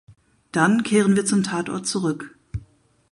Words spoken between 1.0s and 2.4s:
wir zum Tatort zurück.